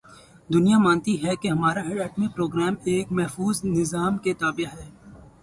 دنیا 0.53 0.77
مانتی 0.79 1.13
ہے 1.23 1.35
کہ 1.41 1.47
ہمارا 1.47 1.81
ایٹمی 1.81 2.27
پروگرام 2.27 2.73
ایک 2.83 3.11
محفوظ 3.11 3.63
نظام 3.77 4.17
کے 4.17 4.33
تابع 4.33 4.67
ہے۔ 4.75 4.89